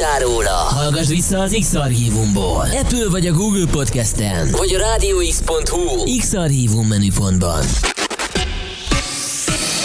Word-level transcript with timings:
hallottál 0.00 0.20
róla, 0.20 0.50
hallgass 0.50 1.06
vissza 1.06 1.38
az 1.38 1.56
X-Archívumból. 1.60 2.60
Apple 2.60 3.08
vagy 3.10 3.26
a 3.26 3.32
Google 3.32 3.66
Podcasten, 3.70 4.50
vagy 4.50 4.74
a 4.74 4.78
rádióx.hu 4.78 6.18
X-Archívum 6.18 6.86
menüpontban. 6.86 7.64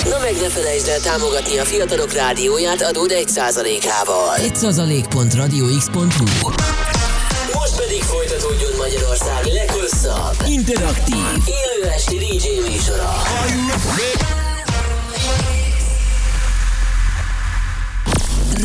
Na 0.03 0.19
meg 0.19 0.33
ne 0.41 0.49
felejtsd 0.49 0.87
el 0.87 0.99
támogatni 0.99 1.57
a 1.57 1.63
fiatalok 1.63 2.13
rádióját 2.13 2.81
adód 2.81 3.11
1%-ával. 3.13 4.35
1%.radiox.hu 4.37 6.49
Most 7.53 7.75
pedig 7.75 8.01
folytatódjon 8.01 8.71
Magyarország 8.77 9.45
leghosszabb, 9.45 10.35
interaktív, 10.47 11.25
élő 11.45 11.89
esti 11.89 12.15
DJ 12.15 12.69
műsora. 12.69 13.13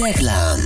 Reklám 0.03 0.63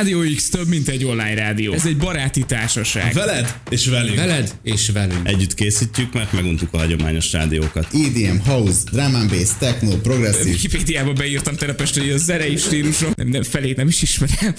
Rádió 0.00 0.34
X 0.36 0.48
több, 0.48 0.68
mint 0.68 0.88
egy 0.88 1.04
online 1.04 1.34
rádió. 1.34 1.72
Ez 1.72 1.86
egy 1.86 1.96
baráti 1.96 2.44
társaság. 2.44 3.12
Veled 3.12 3.60
és 3.68 3.86
velünk. 3.86 4.16
Veled 4.16 4.54
és 4.62 4.88
velünk. 4.88 5.28
Együtt 5.28 5.54
készítjük, 5.54 6.12
mert 6.12 6.32
meguntuk 6.32 6.68
a 6.72 6.78
hagyományos 6.78 7.32
rádiókat. 7.32 7.86
EDM, 7.94 8.36
house, 8.44 8.78
drum 8.92 9.14
and 9.14 9.30
bass, 9.30 9.50
techno, 9.58 9.96
progresszív. 9.96 10.46
Wikipédiába 10.46 11.12
beírtam 11.12 11.56
telepest, 11.56 11.98
hogy 11.98 12.10
a 12.10 12.16
zenei 12.16 12.56
stílusom 12.56 13.12
nem, 13.14 13.28
nem, 13.28 13.42
felét 13.42 13.76
nem 13.76 13.88
is 13.88 14.02
ismerem. 14.02 14.54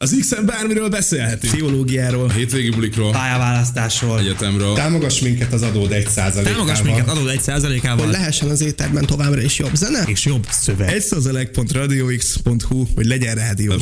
Az 0.00 0.16
x 0.20 0.34
bármiről 0.46 0.88
beszélhetünk. 0.88 1.52
Pszichológiáról, 1.52 2.28
hétvégi 2.28 2.70
bulikról, 2.70 3.12
pályaválasztásról, 3.12 4.18
egyetemről. 4.18 4.74
Támogass 4.74 5.20
minket 5.20 5.52
az 5.52 5.62
adód 5.62 5.90
1% 5.90 6.42
Támogass 6.42 6.82
minket 6.82 7.08
adód 7.08 7.28
1 7.28 7.40
százalékával. 7.40 8.04
Hogy 8.04 8.14
lehessen 8.14 8.48
az 8.48 8.60
éterben 8.60 9.06
továbbra 9.06 9.40
is 9.40 9.58
jobb 9.58 9.74
zene. 9.74 10.02
És 10.06 10.24
jobb 10.24 10.46
szöveg. 10.50 10.96
1%.radiox.hu, 10.98 12.86
hogy 12.94 13.06
legyen 13.06 13.34
rádió. 13.34 13.72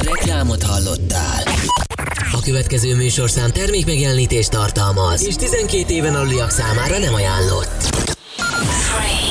Reklámot 0.00 0.62
hallottál. 0.62 1.42
A 2.32 2.40
következő 2.40 2.96
műsorszám 2.96 3.50
termék 3.50 3.86
megjelenítést 3.86 4.50
tartalmaz, 4.50 5.26
és 5.26 5.34
12 5.34 5.92
éven 5.92 6.14
aluliak 6.14 6.50
számára 6.50 6.98
nem 6.98 7.14
ajánlott. 7.14 8.12
És 9.20 9.23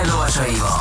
Pendrive 0.00 0.18
lovasaival. 0.18 0.80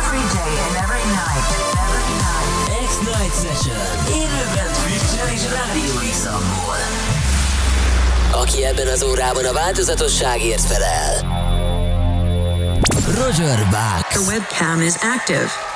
Every 0.00 0.24
day 0.36 0.52
and 0.66 0.76
every 0.84 1.04
night. 1.16 1.46
Every 1.84 2.08
night. 2.24 2.48
X-Night 2.88 3.32
Session. 3.42 3.76
Élőben 4.08 4.72
Twitch-en 4.82 5.28
és 5.34 5.42
Rádió 5.42 5.94
x 6.10 6.26
Aki 8.30 8.64
ebben 8.64 8.88
az 8.88 9.02
órában 9.02 9.44
a 9.44 9.52
változatosságért 9.52 10.60
felel. 10.60 11.12
Roger 13.06 13.66
Bucks. 13.70 14.08
The 14.08 14.20
webcam 14.32 14.80
is 14.80 14.94
active. 14.94 15.69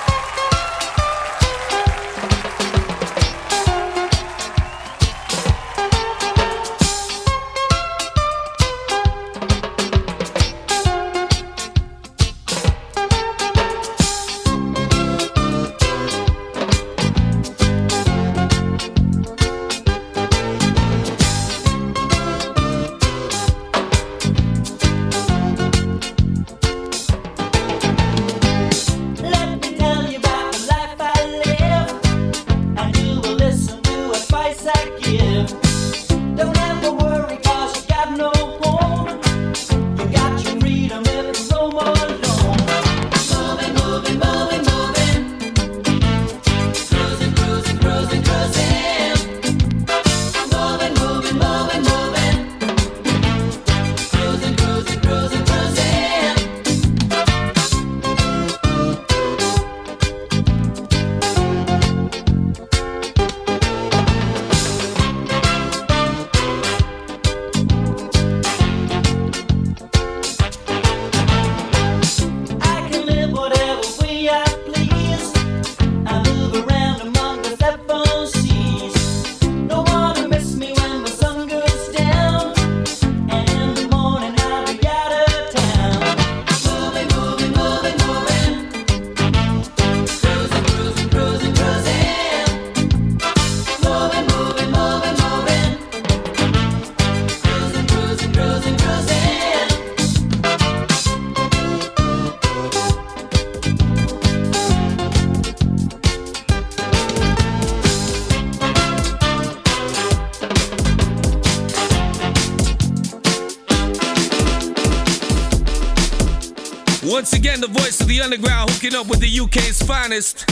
Once 117.14 117.33
again, 117.33 117.61
the 117.61 117.69
voice 117.69 118.01
of 118.01 118.08
the 118.08 118.20
underground 118.20 118.69
hooking 118.70 118.92
up 118.92 119.07
with 119.07 119.20
the 119.20 119.39
UK's 119.39 119.80
finest. 119.80 120.48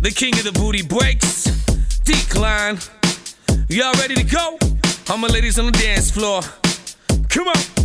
The 0.00 0.10
king 0.10 0.32
of 0.38 0.44
the 0.44 0.52
booty 0.52 0.80
breaks. 0.80 1.46
Deekline. 2.02 2.80
Y'all 3.68 3.92
ready 4.00 4.14
to 4.14 4.24
go? 4.24 4.58
All 5.10 5.18
my 5.18 5.28
ladies 5.28 5.58
on 5.58 5.66
the 5.66 5.72
dance 5.72 6.10
floor. 6.10 6.40
Come 7.28 7.48
on. 7.48 7.77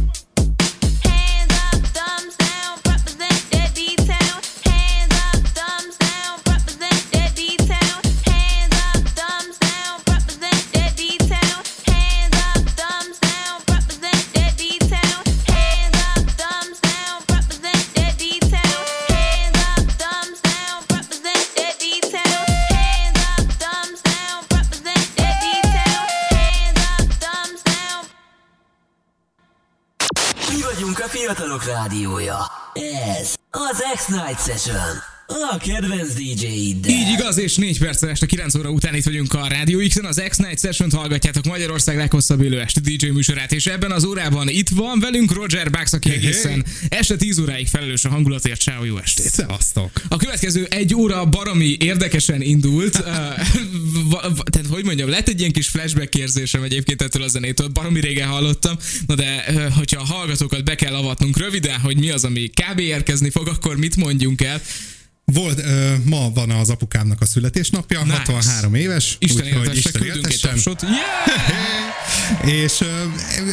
Rádiója. 31.61 32.38
Ez 32.73 33.35
az 33.51 33.83
X-Night 33.94 34.44
Session. 34.45 35.12
A 35.27 35.57
kedvenc 35.57 36.13
DJ-iddel. 36.13 36.91
Így 36.91 37.09
igaz, 37.19 37.37
és 37.37 37.55
4 37.55 37.79
perccel 37.79 38.09
este 38.09 38.25
9 38.25 38.55
óra 38.55 38.69
után 38.69 38.95
itt 38.95 39.03
vagyunk 39.03 39.33
a 39.33 39.47
Rádió 39.47 39.79
x 39.87 39.95
az 39.95 40.21
X-Night 40.29 40.59
session 40.59 40.91
hallgatjátok 40.91 41.45
Magyarország 41.45 41.97
leghosszabb 41.97 42.41
élő 42.41 42.59
esti 42.59 42.79
DJ 42.79 43.07
műsorát, 43.07 43.51
és 43.51 43.65
ebben 43.65 43.91
az 43.91 44.05
órában 44.05 44.49
itt 44.49 44.69
van 44.69 44.99
velünk 44.99 45.33
Roger 45.33 45.71
Bax, 45.71 45.93
aki 45.93 46.09
egészen 46.09 46.65
este 46.89 47.15
10 47.15 47.39
óráig 47.39 47.67
felelős 47.67 48.05
a 48.05 48.09
hangulatért. 48.09 48.61
Ciao, 48.61 48.83
jó 48.83 48.97
estét! 48.97 49.25
Szevasztok! 49.25 50.01
A 50.07 50.17
következő 50.17 50.65
egy 50.65 50.95
óra 50.95 51.25
baromi 51.25 51.77
érdekesen 51.79 52.41
indult. 52.41 52.91
tehát, 54.51 54.67
hogy 54.69 54.83
mondjam, 54.83 55.09
lett 55.09 55.27
egy 55.27 55.39
ilyen 55.39 55.51
kis 55.51 55.67
flashback 55.67 56.15
érzésem 56.15 56.63
egyébként 56.63 57.01
ettől 57.01 57.23
a 57.23 57.27
zenétől, 57.27 57.67
baromi 57.67 57.99
régen 57.99 58.27
hallottam, 58.27 58.77
na 59.05 59.15
de 59.15 59.45
hogyha 59.75 60.01
a 60.01 60.05
hallgatókat 60.05 60.63
be 60.63 60.75
kell 60.75 60.93
avatnunk 60.93 61.37
röviden, 61.37 61.79
hogy 61.79 61.97
mi 61.97 62.09
az, 62.09 62.23
ami 62.23 62.49
kb. 62.49 62.79
érkezni 62.79 63.29
fog, 63.29 63.47
akkor 63.47 63.77
mit 63.77 63.95
mondjunk 63.95 64.41
el? 64.41 64.61
Volt, 65.25 65.59
ö, 65.59 65.93
ma 66.05 66.29
van 66.33 66.49
az 66.49 66.69
apukámnak 66.69 67.21
a 67.21 67.25
születésnapja, 67.25 68.03
Nice. 68.03 68.13
63 68.15 68.73
éves. 68.75 69.15
Isten 69.19 69.45
éltesse, 69.45 69.91
küldünk 69.91 70.25
egy 70.25 70.31
éltessen. 70.31 70.49
tapsot. 70.49 70.81
Yeah! 70.91 72.63
és 72.63 72.81
ö, 72.81 72.85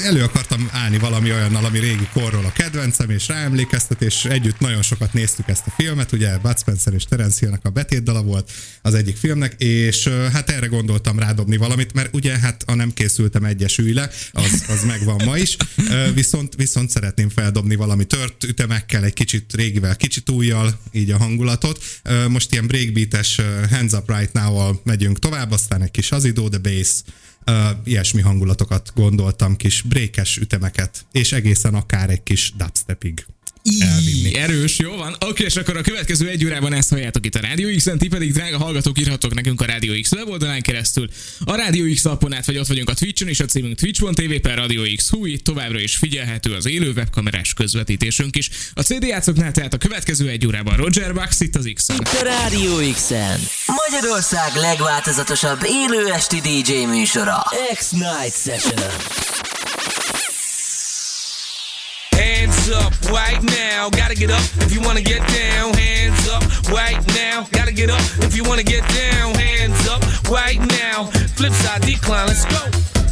elő 0.05 0.23
akartam 0.23 0.69
állni 0.73 0.99
valami 0.99 1.33
olyannal, 1.33 1.65
ami 1.65 1.79
régi 1.79 2.09
korról 2.13 2.45
a 2.45 2.53
kedvencem, 2.53 3.11
és 3.11 3.29
ráemlékeztet, 3.29 4.03
és 4.03 4.25
együtt 4.25 4.59
nagyon 4.59 4.83
sokat 4.83 5.13
néztük 5.13 5.49
ezt 5.49 5.67
a 5.67 5.73
filmet, 5.77 6.13
ugye 6.13 6.39
Bud 6.39 6.59
Spencer 6.59 6.93
és 6.95 7.05
Terence 7.05 7.37
Hill-nek 7.41 7.61
a 7.65 7.71
betétdala 7.71 8.23
volt 8.23 8.51
az 8.83 8.95
egyik 8.95 9.17
filmnek, 9.17 9.53
és 9.63 10.07
ö, 10.07 10.27
hát 10.33 10.51
erre 10.51 10.67
gondoltam 10.67 11.19
rádobni 11.19 11.57
valamit, 11.57 11.93
mert 11.93 12.15
ugye 12.15 12.39
hát 12.39 12.63
a 12.67 12.75
nem 12.75 12.93
készültem 12.93 13.45
egyesülre, 13.45 14.11
az, 14.33 14.65
az 14.69 14.85
megvan 14.85 15.23
ma 15.25 15.37
is, 15.37 15.57
Ö, 15.91 16.13
viszont, 16.13 16.55
viszont 16.57 16.91
szeretném 16.91 17.29
feldobni 17.29 17.75
valami 17.75 18.05
tört 18.05 18.45
ütemekkel, 18.45 19.05
egy 19.05 19.15
kicsit 19.15 19.53
régivel, 19.55 19.97
kicsit 19.97 20.31
újjal, 20.31 20.81
így 20.93 21.11
a 21.11 21.17
hangulatot. 21.17 21.59
Ö, 22.03 22.29
Most 22.29 22.53
ilyen 22.53 22.67
breakbeates 22.67 23.41
Hands 23.71 23.93
Up 23.93 24.11
Right 24.17 24.33
Now-val 24.33 24.81
megyünk 24.85 25.19
tovább, 25.19 25.51
aztán 25.51 25.83
egy 25.83 25.91
kis 25.91 26.13
azidó, 26.13 26.49
the 26.49 26.59
bass, 26.59 27.03
uh, 27.47 27.55
ilyesmi 27.85 28.21
hangulatokat 28.21 28.93
gondoltam, 28.95 29.57
kis 29.57 29.83
brékes 29.83 30.37
ütemeket, 30.37 31.07
és 31.13 31.33
egészen 31.33 31.75
akár 31.75 32.11
egy 32.11 32.23
kis 32.23 32.53
dubstepig. 32.57 33.27
Elvinni. 33.81 34.20
Erős, 34.35 34.79
jó 34.79 34.97
van. 34.97 35.17
Oké, 35.27 35.45
és 35.45 35.57
akkor 35.57 35.77
a 35.77 35.81
következő 35.81 36.29
egy 36.29 36.45
órában 36.45 36.73
ezt 36.73 36.91
halljátok 36.91 37.27
itt 37.27 37.35
a 37.35 37.41
Rádió 37.41 37.77
X-en, 37.77 37.99
ti 37.99 38.09
pedig 38.09 38.33
drága 38.33 38.59
hallgatók 38.59 38.99
írhatok 38.99 39.35
nekünk 39.35 39.61
a 39.61 39.65
Rádió 39.65 39.93
X 40.01 40.13
weboldalán 40.13 40.61
keresztül. 40.61 41.09
A 41.45 41.55
Rádió 41.55 41.95
X 41.95 42.05
appon 42.05 42.35
át, 42.35 42.47
vagy 42.47 42.59
ott 42.59 42.67
vagyunk 42.67 42.89
a 42.89 42.95
Twitch-on, 42.95 43.29
és 43.29 43.41
a 43.41 43.45
címünk 43.45 43.77
twitch.tv 43.77 44.35
per 44.43 44.57
Rádió 44.57 44.83
X 44.97 45.11
Hú, 45.11 45.27
itt 45.27 45.45
továbbra 45.45 45.81
is 45.81 45.97
figyelhető 45.97 46.53
az 46.53 46.67
élő 46.67 46.93
webkamerás 46.93 47.55
közvetítésünk 47.55 48.37
is. 48.37 48.51
A 48.75 48.83
CD 48.83 49.03
játszoknál 49.03 49.53
tehát 49.53 49.75
a 49.75 49.79
következő 49.79 50.29
egy 50.29 50.47
órában 50.47 50.77
Roger 50.77 51.15
Bucks 51.15 51.41
itt 51.41 51.57
az 51.57 51.71
X-en. 51.75 51.97
Itt 51.97 52.21
a 52.21 52.23
Rádió 52.23 52.93
X-en. 52.93 53.41
Magyarország 53.67 54.55
legváltozatosabb 54.55 55.59
élő 55.65 56.13
esti 56.13 56.41
DJ 56.41 56.85
műsora. 56.85 57.43
X-Night 57.75 58.35
Session. 58.45 59.40
Hands 62.61 62.73
up 62.73 63.11
right 63.11 63.43
now, 63.43 63.89
gotta 63.89 64.15
get 64.15 64.31
up 64.31 64.43
if 64.59 64.75
you 64.75 64.83
wanna 64.83 65.01
get 65.01 65.27
down. 65.29 65.73
Hands 65.73 66.29
up 66.29 66.43
right 66.69 67.01
now, 67.15 67.47
gotta 67.53 67.73
get 67.73 67.89
up 67.89 68.03
if 68.19 68.37
you 68.37 68.45
wanna 68.45 68.63
get 68.63 68.87
down. 68.89 69.35
Hands 69.35 69.89
up 69.89 70.03
right 70.29 70.59
now, 70.59 71.05
flip 71.37 71.55
side 71.55 71.81
Deekline, 71.81 72.27
let's 72.27 72.45
go. 72.45 72.61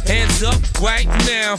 Hands 0.05 0.43
up 0.43 0.79
right 0.79 1.07
now. 1.25 1.57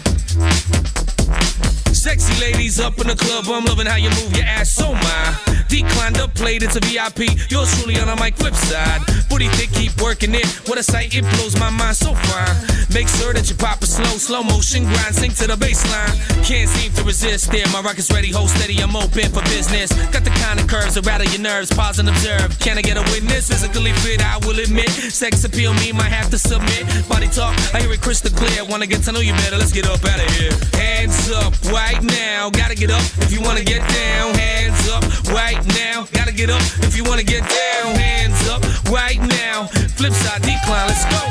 Sexy 1.92 2.40
ladies 2.40 2.78
up 2.78 2.98
in 3.00 3.08
the 3.08 3.16
club, 3.16 3.44
I'm 3.48 3.64
loving 3.64 3.86
how 3.86 3.96
you 3.96 4.10
move 4.10 4.36
your 4.36 4.46
ass 4.46 4.70
so 4.70 4.92
my. 4.92 5.50
Declined 5.68 6.18
up 6.18 6.34
plate, 6.34 6.62
it's 6.62 6.76
a 6.76 6.80
VIP. 6.80 7.30
Yours 7.50 7.70
truly 7.78 7.98
on 8.00 8.08
a 8.08 8.16
mic 8.16 8.34
flip 8.36 8.54
side. 8.54 9.00
Booty 9.28 9.48
thick, 9.54 9.70
keep 9.70 9.94
working 10.02 10.34
it. 10.34 10.46
What 10.66 10.78
a 10.78 10.82
sight, 10.82 11.14
it 11.14 11.22
blows 11.36 11.58
my 11.58 11.70
mind 11.70 11.96
so 11.96 12.14
fine. 12.14 12.56
Make 12.92 13.06
sure 13.06 13.32
that 13.32 13.48
you 13.48 13.54
pop 13.54 13.82
it 13.82 13.86
slow, 13.86 14.18
slow 14.18 14.42
motion 14.42 14.82
grind, 14.82 15.14
sink 15.14 15.36
to 15.36 15.46
the 15.46 15.54
baseline. 15.54 16.10
Can't 16.42 16.68
seem 16.68 16.90
to 16.94 17.04
resist 17.04 17.54
it. 17.54 17.70
My 17.72 17.80
rocket's 17.80 18.10
ready, 18.10 18.32
hold 18.32 18.50
steady, 18.50 18.82
I'm 18.82 18.96
open 18.96 19.30
for 19.30 19.42
business. 19.46 19.94
Got 20.10 20.24
the 20.24 20.34
kind 20.42 20.58
of 20.58 20.66
curves 20.66 20.94
that 20.94 21.06
rattle 21.06 21.26
your 21.30 21.40
nerves, 21.40 21.70
pause 21.70 22.00
and 22.00 22.08
observe. 22.08 22.58
Can 22.58 22.78
I 22.78 22.82
get 22.82 22.96
a 22.96 23.02
witness? 23.14 23.46
Physically 23.46 23.92
fit, 24.02 24.18
I 24.26 24.38
will 24.42 24.58
admit. 24.58 24.90
Sex 24.90 25.44
appeal, 25.44 25.72
me 25.74 25.92
might 25.92 26.10
have 26.10 26.30
to 26.30 26.38
submit. 26.38 26.82
Body 27.08 27.28
talk, 27.28 27.54
I 27.74 27.82
hear 27.82 27.92
it 27.92 28.00
crystal 28.00 28.34
clear. 28.34 28.64
Wanna 28.64 28.86
get 28.86 29.02
to 29.04 29.12
know 29.12 29.20
you 29.20 29.34
better, 29.34 29.56
let's 29.56 29.72
get 29.72 29.86
up 29.86 30.02
out 30.02 30.18
of 30.18 30.30
here. 30.34 30.50
Hands 30.74 31.30
up 31.30 31.54
right 31.80 32.02
now, 32.02 32.50
gotta 32.50 32.74
get 32.74 32.90
up 32.90 33.02
if 33.24 33.32
you 33.32 33.40
wanna 33.40 33.64
get 33.64 33.80
down. 33.88 34.34
Hands 34.34 34.88
up 34.94 35.02
right 35.28 35.62
now, 35.80 36.06
gotta 36.12 36.32
get 36.32 36.50
up 36.50 36.62
if 36.86 36.96
you 36.96 37.04
wanna 37.04 37.22
get 37.22 37.42
down. 37.48 37.94
Hands 37.96 38.48
up 38.48 38.62
right 38.90 39.20
now, 39.40 39.66
flip 39.96 40.12
side 40.12 40.42
Deekline, 40.42 40.86
let's 40.90 41.04
go. 41.14 41.22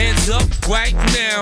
Hands 0.00 0.28
up 0.36 0.46
right 0.68 0.96
now. 1.20 1.38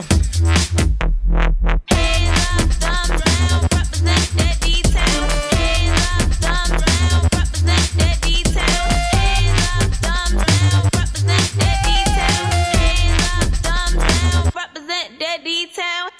Hands 1.90 2.42
up, 2.52 2.70
thumbs 2.82 3.22
down, 3.24 3.60
represent 3.74 4.24
that 4.38 4.56
detail. 4.60 5.22
Hands 5.58 6.02
up, 6.12 6.28
thumbs 6.44 6.82
down, 6.84 7.20
represent 7.34 7.86
that 7.98 8.16
detail. 8.22 8.43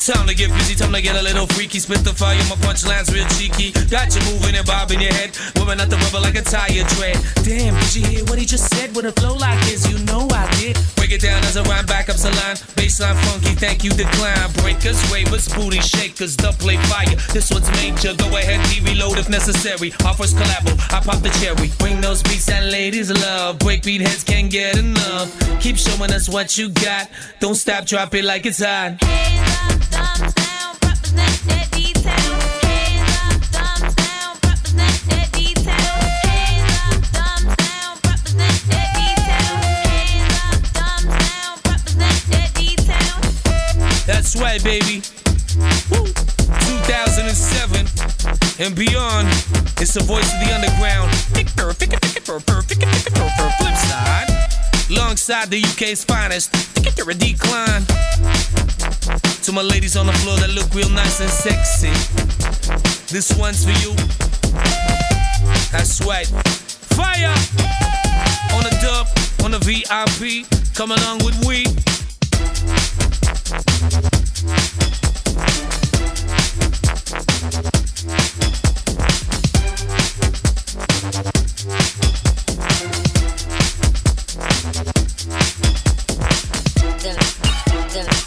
Time 0.04 0.26
to 0.26 0.34
get 0.34 0.52
busy, 0.52 0.74
time 0.74 0.92
to 0.92 1.00
get 1.00 1.16
a 1.16 1.22
little 1.22 1.46
freaky. 1.46 1.78
Spit 1.78 2.04
the 2.04 2.12
fire, 2.12 2.36
my 2.52 2.60
punchlines 2.60 3.08
real 3.08 3.24
cheeky. 3.40 3.72
Got 3.88 4.12
you 4.12 4.20
moving 4.28 4.54
and 4.54 4.66
bobbing 4.66 5.00
your 5.00 5.10
head. 5.14 5.32
Woman 5.56 5.80
at 5.80 5.88
the 5.88 5.96
rubber 5.96 6.20
like 6.20 6.36
a 6.36 6.42
tire 6.42 6.84
tread. 6.92 7.16
Damn, 7.40 7.72
did 7.72 7.94
you 7.96 8.04
hear 8.04 8.24
what 8.26 8.38
he 8.38 8.44
just 8.44 8.68
said? 8.68 8.94
With 8.94 9.06
a 9.06 9.12
flow 9.12 9.32
like 9.32 9.58
his, 9.64 9.88
you 9.88 9.96
know 10.04 10.28
I 10.28 10.44
did. 10.60 10.76
Break 10.96 11.12
it 11.12 11.22
down 11.22 11.42
as 11.44 11.56
a 11.56 11.62
rhyme, 11.62 11.86
back 11.86 12.10
up's 12.10 12.22
a 12.26 12.30
line. 12.36 12.60
Baseline 12.76 13.16
funky, 13.24 13.56
thank 13.56 13.82
you, 13.82 13.92
Deekline. 13.92 14.52
Breakers, 14.60 15.00
wavers, 15.10 15.48
booty 15.48 15.80
shakers, 15.80 16.36
dub 16.36 16.52
play 16.58 16.76
fire. 16.92 17.16
This 17.32 17.50
one's 17.50 17.70
major, 17.80 18.12
go 18.12 18.28
ahead, 18.36 18.60
reload 18.84 19.16
if 19.16 19.30
necessary. 19.30 19.94
Offers 20.04 20.34
collabo, 20.34 20.76
I 20.92 21.00
pop 21.00 21.22
the 21.22 21.32
cherry. 21.40 21.72
Bring 21.78 22.02
those 22.02 22.22
beats 22.22 22.44
that 22.52 22.64
ladies 22.64 23.08
love. 23.10 23.56
Breakbeat 23.56 24.02
heads 24.02 24.22
can't 24.22 24.50
get 24.50 24.76
enough. 24.76 25.32
Keep 25.60 25.78
showing 25.78 26.12
us 26.12 26.28
what 26.28 26.58
you 26.58 26.68
got. 26.68 27.08
Don't 27.40 27.54
stop, 27.54 27.86
drop 27.86 28.14
it 28.14 28.24
like 28.26 28.44
it's 28.44 28.62
hot. 28.62 29.00
It's 49.84 49.92
the 49.92 50.00
voice 50.02 50.32
of 50.32 50.40
the 50.40 50.54
underground. 50.54 51.14
Fick 51.34 51.46
it 51.46 52.22
for 52.24 52.36
a 52.36 52.40
flip 52.40 53.76
side. 53.76 54.28
Alongside 54.90 55.50
the 55.50 55.62
UK's 55.62 56.02
finest. 56.02 56.50
Get 56.82 56.96
there 56.96 57.10
a 57.10 57.14
Deekline. 57.14 57.84
To 59.44 59.52
my 59.52 59.60
ladies 59.60 59.94
on 59.94 60.06
the 60.06 60.12
floor 60.14 60.38
that 60.38 60.48
look 60.54 60.72
real 60.72 60.88
nice 60.88 61.20
and 61.20 61.28
sexy. 61.28 61.90
This 63.12 63.36
one's 63.36 63.62
for 63.62 63.72
you. 63.84 63.94
That's 65.70 66.00
right. 66.06 66.26
Fire! 66.96 67.28
On 68.56 68.62
the 68.62 68.74
dub, 68.80 69.06
on 69.44 69.50
the 69.50 69.58
VIP. 69.58 70.46
Come 70.74 70.92
along 70.92 71.26
with 71.26 71.44
we. 71.44 71.64
The, 87.02 87.12
the. 87.92 88.23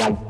life. 0.00 0.29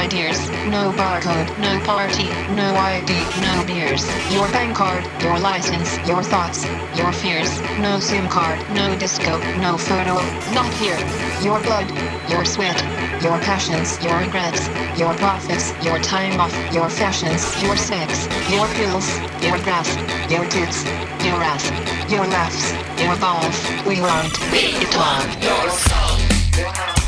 ideas. 0.00 0.48
No 0.72 0.92
barcode, 0.92 1.48
no 1.60 1.78
party, 1.84 2.24
no 2.56 2.68
ID, 2.74 3.12
no 3.44 3.54
beers. 3.66 4.02
Your 4.32 4.48
bank 4.48 4.74
card, 4.74 5.04
your 5.22 5.38
license, 5.38 5.90
your 6.08 6.22
thoughts, 6.22 6.64
your 6.96 7.12
fears. 7.12 7.50
No 7.78 8.00
SIM 8.00 8.26
card, 8.28 8.58
no 8.74 8.96
disco, 8.96 9.38
no 9.60 9.76
photo, 9.76 10.14
not 10.56 10.72
here. 10.80 11.00
Your 11.42 11.60
blood, 11.60 11.88
your 12.30 12.44
sweat, 12.46 12.78
your 13.22 13.38
passions, 13.40 14.02
your 14.02 14.16
regrets, 14.18 14.62
your 14.98 15.12
profits, 15.14 15.66
your 15.84 15.98
time 16.00 16.40
off, 16.40 16.54
your 16.72 16.88
fashions, 16.88 17.42
your 17.62 17.76
sex, 17.76 18.26
your 18.50 18.66
pills, 18.78 19.08
your 19.44 19.58
grass, 19.66 19.90
your 20.32 20.44
tits, 20.48 20.84
your 21.26 21.40
ass, 21.52 21.64
your 22.10 22.26
laughs, 22.26 22.72
your 23.02 23.16
balls. 23.20 23.58
We 23.86 24.00
want 24.00 24.32
it 24.52 24.96
all. 24.96 25.22
Your 25.44 25.68
soul, 25.70 26.99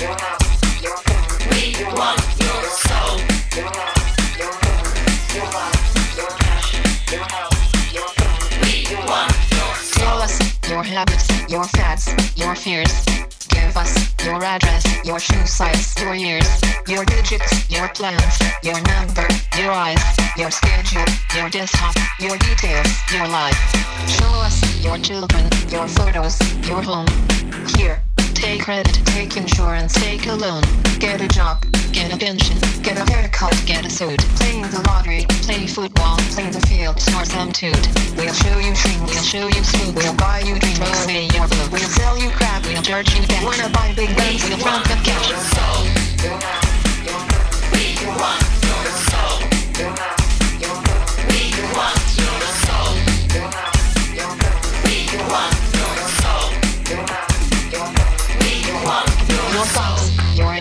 your 0.00 0.10
life, 0.10 0.80
your 0.80 0.94
cash, 6.38 6.74
your 7.10 7.24
house, 7.24 7.92
your 7.92 8.08
phone. 8.08 8.60
We 8.62 8.94
want 9.08 9.34
your 9.50 9.74
soul. 9.74 10.04
Tell 10.04 10.22
us 10.22 10.38
your 10.68 10.84
habits, 10.84 11.28
your 11.50 11.64
fads, 11.64 12.14
your 12.36 12.54
fears. 12.54 13.04
Give 13.48 13.76
us 13.76 14.14
your 14.24 14.44
address, 14.44 14.84
your 15.04 15.18
shoe 15.18 15.44
size, 15.46 15.94
your 16.00 16.14
years, 16.14 16.48
your 16.86 17.04
digits, 17.04 17.68
your 17.68 17.88
plans, 17.88 18.38
your 18.62 18.80
number, 18.82 19.26
your 19.58 19.72
eyes, 19.72 20.02
your 20.36 20.52
schedule, 20.52 21.06
your 21.34 21.50
desktop, 21.50 21.96
your 22.20 22.38
details, 22.38 22.88
your 23.12 23.26
life. 23.26 23.58
Show 24.06 24.30
us 24.46 24.62
your 24.84 24.98
children, 24.98 25.48
your 25.68 25.88
photos, 25.88 26.38
your 26.68 26.82
home. 26.82 27.08
Here, 27.76 28.00
take 28.34 28.62
credit, 28.62 28.94
take 29.06 29.36
insurance, 29.36 29.92
take 29.94 30.26
a 30.26 30.32
loan, 30.32 30.62
get 30.98 31.20
a 31.20 31.28
job, 31.28 31.64
get 31.92 32.12
a 32.12 32.16
pension, 32.16 32.56
get 32.82 32.96
a 32.96 33.04
haircut, 33.10 33.54
get 33.66 33.84
a 33.84 33.90
suit, 33.90 34.18
play 34.36 34.62
the 34.62 34.82
lottery, 34.86 35.24
play 35.42 35.66
football, 35.66 36.16
play 36.34 36.48
the 36.50 36.60
field, 36.66 36.98
snort 37.00 37.26
some 37.26 37.52
toot. 37.52 37.76
We'll 38.16 38.32
show 38.34 38.58
you 38.58 38.74
dreams, 38.74 39.10
we'll 39.10 39.22
show 39.22 39.46
you 39.48 39.62
smoke, 39.64 39.96
we'll 39.96 40.14
buy 40.14 40.40
you 40.40 40.58
dreams, 40.58 40.78
throw 40.78 41.04
away 41.04 41.28
your 41.34 41.48
blue, 41.48 41.68
we'll 41.70 41.88
sell 41.88 42.18
you 42.18 42.30
crap, 42.30 42.64
we'll 42.64 42.82
charge 42.82 43.14
you 43.14 43.24
debt. 43.26 43.44
Wanna 43.44 43.68
buy 43.70 43.92
big 43.94 44.16
guns, 44.16 44.48
we'll 44.48 44.58
front 44.58 44.90
up 44.90 45.04
cash. 45.04 45.30
Your 45.30 45.38
soul, 45.38 45.84
your 46.22 46.38
your 47.06 47.22
we 47.72 47.84
want 48.18 48.42
your 48.64 48.84
soul, 49.06 49.38
your 49.78 50.07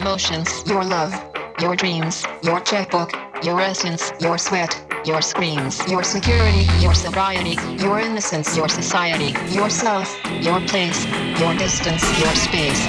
emotions, 0.08 0.63
your 0.65 0.86
love, 0.86 1.13
your 1.60 1.76
dreams, 1.76 2.26
your 2.41 2.62
checkbook, 2.62 3.12
your 3.43 3.60
essence, 3.60 4.13
your 4.22 4.38
sweat, 4.38 4.72
your 5.06 5.22
screams, 5.22 5.86
your 5.89 6.02
security, 6.02 6.65
your 6.80 6.93
sobriety, 6.93 7.58
your 7.76 8.00
innocence, 8.00 8.56
your 8.56 8.70
society, 8.70 9.36
yourself, 9.52 10.08
your 10.41 10.62
place, 10.62 11.06
your 11.41 11.54
distance, 11.56 12.04
your 12.22 12.34
space. 12.36 12.82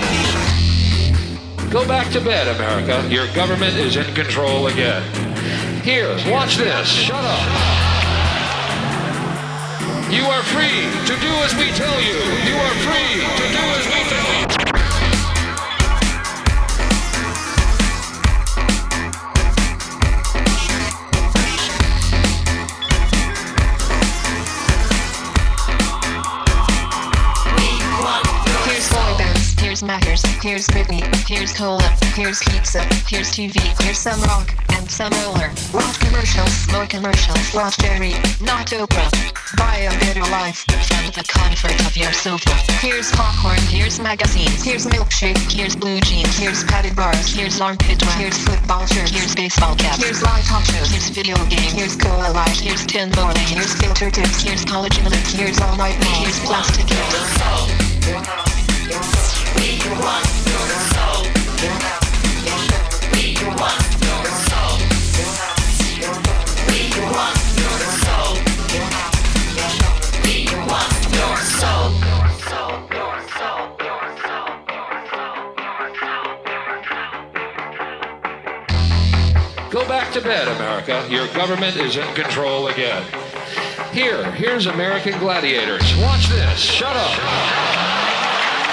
Go 1.73 1.85
back 1.89 2.09
to 2.13 2.21
bed, 2.21 2.47
America. 2.55 3.05
Your 3.13 3.27
government 3.35 3.75
is 3.77 3.97
in 3.97 4.15
control 4.15 4.69
again. 4.69 5.03
Here, 5.83 6.17
watch 6.31 6.57
this. 6.57 6.87
Shut 6.87 7.25
up. 7.25 7.79
You 10.09 10.23
are 10.23 10.43
free 10.55 10.87
to 11.11 11.15
do 11.21 11.33
as 11.43 11.53
we 11.57 11.67
tell 11.75 11.99
you. 12.01 12.19
You 12.47 12.57
are 12.67 12.77
free 12.87 13.15
to 13.41 13.47
do 13.53 13.65
as 13.75 13.85
we 13.93 14.08
here's 29.79 29.89
Matters, 29.89 30.23
here's 30.43 30.67
Britney, 30.69 31.03
here's 31.29 31.53
Cola, 31.53 31.83
here's 32.15 32.41
pizza, 32.41 32.81
here's 33.07 33.31
TV, 33.31 33.55
here's 33.83 33.99
some 33.99 34.21
rock 34.23 34.51
and 34.73 34.91
some 34.91 35.13
roller. 35.23 35.51
Watch 35.73 36.01
commercials, 36.01 36.67
more 36.73 36.87
commercials, 36.87 37.55
watch 37.55 37.79
Jerry, 37.79 38.15
not 38.41 38.67
Oprah. 38.75 39.11
Buy 39.57 39.87
a 39.87 39.91
better 40.01 40.23
life 40.33 40.65
from 40.67 41.07
the 41.15 41.23
comfort 41.29 41.79
of 41.87 41.97
your 41.97 42.13
sofa. 42.13 42.51
Here's 42.81 43.13
popcorn, 43.13 43.61
here's 43.69 44.01
magazines, 44.01 44.65
here's 44.65 44.87
milkshake, 44.87 45.39
here's 45.51 45.77
blue 45.77 46.01
jeans, 46.01 46.37
here's 46.37 46.65
padded 46.65 46.97
bars, 46.97 47.33
here's 47.33 47.61
armpit 47.61 48.03
wax, 48.03 48.15
here's 48.15 48.39
football 48.39 48.85
shirt, 48.87 49.11
here's 49.11 49.35
baseball 49.35 49.77
cap, 49.77 50.01
here's 50.01 50.23
live 50.23 50.45
talk 50.45 50.65
shows, 50.65 50.91
here's 50.91 51.11
video 51.11 51.37
game, 51.47 51.71
here's 51.71 51.95
cola 51.95 52.33
light, 52.33 52.59
here's 52.59 52.85
tin 52.87 53.11
bowling, 53.13 53.37
here's 53.47 53.75
filter 53.75 54.11
tips, 54.11 54.43
here's 54.43 54.65
collagen, 54.65 55.07
here's 55.37 55.61
all 55.61 55.77
night 55.77 55.95
here's 56.19 56.41
plastic 56.41 56.89
hits. 56.89 57.69
Go 79.71 79.87
back 79.87 80.13
to 80.15 80.21
bed, 80.21 80.49
America. 80.49 81.07
Your 81.11 81.27
government 81.35 81.77
is 81.77 81.97
in 81.97 82.15
control 82.15 82.69
again. 82.69 83.05
Here, 83.93 84.31
here's 84.33 84.67
American 84.67 85.19
Gladiators. 85.19 85.95
Watch 85.99 86.29
this. 86.29 86.59
Shut 86.59 86.97
up. 86.97 87.68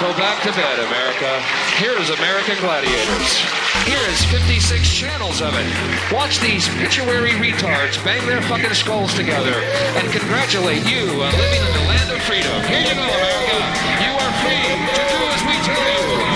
Go 0.00 0.12
back 0.12 0.42
to 0.42 0.52
bed, 0.52 0.78
America. 0.78 1.40
Here's 1.80 2.10
American 2.10 2.58
Gladiators. 2.60 3.40
Here 3.88 4.04
is 4.12 4.22
56 4.26 4.92
channels 4.92 5.40
of 5.40 5.54
it. 5.56 6.12
Watch 6.12 6.38
these 6.40 6.68
pituitary 6.68 7.30
retards 7.30 7.96
bang 8.04 8.26
their 8.26 8.42
fucking 8.42 8.74
skulls 8.74 9.14
together 9.14 9.54
and 9.54 10.12
congratulate 10.12 10.84
you 10.84 11.08
on 11.24 11.32
living 11.32 11.64
in 11.64 11.72
the 11.72 11.88
land 11.88 12.10
of 12.12 12.20
freedom. 12.28 12.52
Here 12.68 12.80
you 12.80 12.94
go, 12.94 13.08
America. 13.08 13.56
You 14.04 14.12
are 14.20 14.32
free 14.44 14.68
to 14.68 15.02
do 15.08 15.20
as 15.32 15.42
we 15.48 15.56
tell 15.64 15.80
you. 15.80 16.35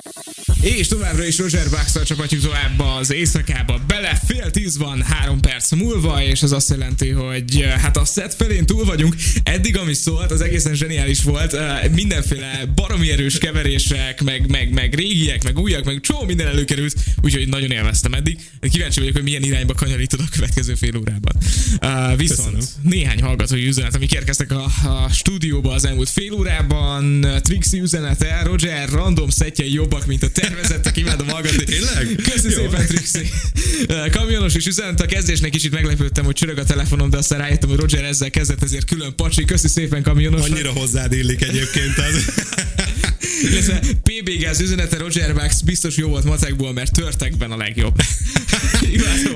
És 0.61 0.87
továbbra 0.87 1.25
is 1.25 1.37
Roger 1.37 1.69
Baxter 1.69 2.03
csapatjuk 2.03 2.41
tovább 2.41 2.79
az 2.79 3.11
éjszakába. 3.13 3.79
Bele 3.87 4.19
fél 4.27 4.51
tíz 4.51 4.77
van, 4.77 5.01
három 5.01 5.39
perc 5.39 5.71
múlva, 5.71 6.23
és 6.23 6.41
ez 6.41 6.51
azt 6.51 6.69
jelenti, 6.69 7.09
hogy 7.09 7.61
eh, 7.61 7.71
hát 7.79 7.97
a 7.97 8.05
set 8.05 8.33
felén 8.33 8.65
túl 8.65 8.85
vagyunk. 8.85 9.15
Eddig, 9.43 9.77
ami 9.77 9.93
szólt, 9.93 10.31
az 10.31 10.41
egészen 10.41 10.73
zseniális 10.75 11.23
volt. 11.23 11.53
Eh, 11.53 11.79
Mindenféle 11.93 12.65
baromi 12.75 13.11
erős 13.11 13.37
keverések, 13.37 14.21
meg, 14.23 14.49
meg, 14.49 14.73
meg 14.73 14.93
régiek, 14.93 15.43
meg 15.43 15.59
újak, 15.59 15.83
meg 15.83 15.99
csomó 16.01 16.23
minden 16.23 16.47
előkerült, 16.47 16.95
úgyhogy 17.21 17.47
nagyon 17.47 17.71
élveztem 17.71 18.13
eddig. 18.13 18.39
Kíváncsi 18.71 18.99
vagyok, 18.99 19.13
hogy 19.15 19.23
milyen 19.23 19.43
irányba 19.43 19.73
kanyarítod 19.73 20.19
a 20.19 20.29
következő 20.31 20.75
fél 20.75 20.97
órában. 20.97 21.35
Uh, 21.81 22.17
viszont 22.17 22.55
Köszönöm. 22.55 22.89
néhány 22.89 23.21
hallgatói 23.21 23.67
üzenet, 23.67 23.95
amik 23.95 24.13
érkeztek 24.13 24.51
a, 24.51 24.63
a 24.83 25.09
stúdióba 25.13 25.71
az 25.73 25.85
elmúlt 25.85 26.09
fél 26.09 26.33
órában. 26.33 27.27
Trixi 27.41 27.79
üzenete, 27.79 28.41
Roger, 28.43 28.89
random 28.89 29.29
szettjei 29.29 29.73
jobbak, 29.73 30.05
mint 30.05 30.23
a 30.23 30.29
tervezettek, 30.51 30.97
imádom 30.97 31.27
hallgatni. 31.27 31.63
Tényleg? 31.63 32.15
Köszi 32.31 32.49
Jó. 32.49 32.55
szépen, 32.55 32.85
Trixi. 32.85 33.31
Kamionos 34.11 34.55
is 34.55 34.65
üzenet, 34.65 35.01
a 35.01 35.05
kezdésnek 35.05 35.51
kicsit 35.51 35.71
meglepődtem, 35.71 36.25
hogy 36.25 36.33
csörög 36.33 36.57
a 36.57 36.63
telefonom, 36.63 37.09
de 37.09 37.17
aztán 37.17 37.39
rájöttem, 37.39 37.69
hogy 37.69 37.79
Roger 37.79 38.03
ezzel 38.03 38.29
kezdett, 38.29 38.63
ezért 38.63 38.85
külön 38.85 39.15
pacsi. 39.15 39.45
Köszi 39.45 39.67
szépen, 39.67 40.03
kamionos. 40.03 40.49
Annyira 40.49 40.71
hozzád 40.71 41.13
illik 41.13 41.41
egyébként 41.41 41.97
az. 41.97 42.43
Illetve 43.41 43.79
PB 43.79 44.29
Gáz 44.39 44.59
üzenete 44.59 44.97
Roger 44.97 45.33
Bax 45.33 45.61
biztos 45.61 45.97
jó 45.97 46.07
volt 46.07 46.23
matekból, 46.23 46.73
mert 46.73 46.93
törtekben 46.93 47.51
a 47.51 47.57
legjobb. 47.57 48.01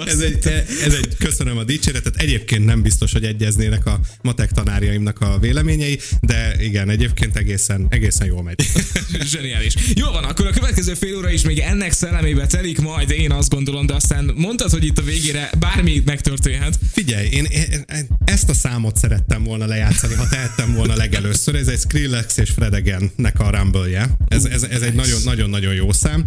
Ez, 0.05 0.19
egy, 0.19 0.47
ez 0.85 0.93
egy, 0.93 1.15
köszönöm 1.19 1.57
a 1.57 1.63
dicséretet. 1.63 2.15
Egyébként 2.15 2.65
nem 2.65 2.81
biztos, 2.81 3.11
hogy 3.11 3.23
egyeznének 3.23 3.85
a 3.85 3.99
matek 4.21 4.51
tanárjaimnak 4.51 5.21
a 5.21 5.37
véleményei, 5.39 5.99
de 6.21 6.55
igen, 6.59 6.89
egyébként 6.89 7.35
egészen, 7.35 7.87
egészen 7.89 8.27
jól 8.27 8.43
megy. 8.43 8.65
Zseniális. 9.31 9.73
Jó 9.95 10.11
van, 10.11 10.23
akkor 10.23 10.47
a 10.47 10.51
következő 10.51 10.93
fél 10.93 11.17
óra 11.17 11.29
is 11.29 11.41
még 11.41 11.59
ennek 11.59 11.91
szellemébe 11.91 12.47
telik, 12.47 12.81
majd 12.81 13.09
én 13.09 13.31
azt 13.31 13.49
gondolom, 13.49 13.85
de 13.85 13.93
aztán 13.93 14.31
mondtad, 14.35 14.71
hogy 14.71 14.85
itt 14.85 14.97
a 14.97 15.03
végére 15.03 15.49
bármi 15.59 16.01
megtörténhet. 16.05 16.79
Figyelj, 16.91 17.27
én, 17.31 17.45
én 17.45 17.85
ezt 18.25 18.49
a 18.49 18.53
számot 18.53 18.97
szerettem 18.97 19.43
volna 19.43 19.65
lejátszani, 19.65 20.13
ha 20.13 20.27
tehettem 20.29 20.73
volna 20.73 20.95
legelőször. 20.95 21.55
Ez 21.55 21.67
egy 21.67 21.79
Skrillex 21.79 22.37
és 22.37 22.49
Fred 22.49 22.73
Again-nek 22.73 23.39
a 23.39 23.49
rumble 23.49 23.85
ez, 24.27 24.45
ez, 24.45 24.63
ez 24.63 24.81
egy 24.81 24.93
nagyon- 24.93 25.21
nagyon-nagyon 25.23 25.73
jó 25.73 25.91
szám. 25.91 26.25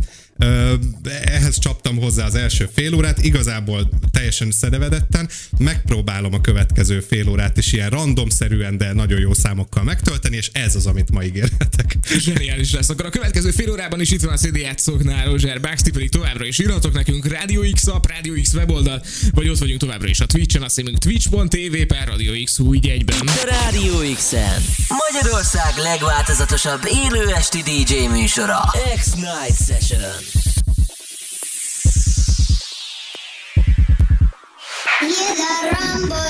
Ehhez 1.24 1.58
csaptam 1.58 1.96
hozzá 1.96 2.26
az 2.26 2.34
első 2.34 2.68
fél 2.74 2.94
órát, 2.94 3.24
igazából 3.24 3.88
teljesen 4.10 4.50
szedevedetten. 4.50 5.28
Megpróbálom 5.58 6.34
a 6.34 6.40
következő 6.40 7.00
fél 7.00 7.28
órát 7.28 7.56
is 7.56 7.72
ilyen 7.72 7.90
randomszerűen, 7.90 8.76
de 8.76 8.92
nagyon 8.92 9.20
jó 9.20 9.34
számokkal 9.34 9.82
megtölteni, 9.82 10.36
és 10.36 10.50
ez 10.52 10.74
az, 10.74 10.86
amit 10.86 11.10
ma 11.10 11.24
ígérhetek. 11.24 11.96
Zseniális 12.18 12.72
lesz. 12.72 12.88
Akkor 12.88 13.06
a 13.06 13.10
következő 13.10 13.50
fél 13.50 13.70
órában 13.70 14.00
is 14.00 14.10
itt 14.10 14.22
van 14.22 14.32
a 14.32 14.36
CD 14.36 14.56
játszóknál 14.56 15.26
Roger 15.26 15.60
Bax, 15.60 15.82
ti 15.82 15.90
pedig 15.90 16.10
továbbra 16.10 16.46
is 16.46 16.58
írhatok 16.58 16.92
nekünk 16.92 17.26
Radio 17.26 17.60
X 17.72 17.86
app, 17.86 18.06
Radio 18.06 18.42
X 18.42 18.54
weboldal, 18.54 19.02
vagy 19.30 19.48
ott 19.48 19.58
vagyunk 19.58 19.80
továbbra 19.80 20.08
is 20.08 20.20
a 20.20 20.26
Twitch-en, 20.26 20.62
a 20.62 20.68
címünk 20.68 20.98
twitch.tv 20.98 21.76
per 21.86 22.08
Radio 22.08 22.32
X 22.44 22.58
új 22.58 22.78
egyben. 22.82 23.18
Rádió 23.44 24.14
X-en 24.14 24.62
Magyarország 24.88 25.72
legváltozatosabb 25.76 26.80
élő 27.04 27.32
esti 27.34 27.62
DJ 27.62 28.06
műsora 28.06 28.60
X-Night 28.96 29.56
Session 29.66 30.00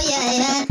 yeah, 0.09 0.33
yeah. 0.33 0.65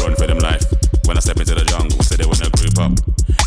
Run 0.00 0.14
for 0.14 0.26
them 0.26 0.38
life. 0.38 0.64
When 1.06 1.16
I 1.16 1.20
step 1.20 1.38
into 1.38 1.54
the 1.54 1.64
jungle, 1.64 2.00
say 2.02 2.16
they 2.16 2.26
wanna 2.26 2.50
group 2.50 2.78
up. 2.78 2.92